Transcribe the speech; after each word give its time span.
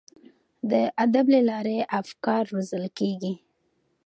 د 0.71 0.73
ادب 1.03 1.25
له 1.35 1.41
لارې 1.49 1.77
افکار 1.99 2.43
روزل 2.53 2.83
کیږي. 2.97 3.33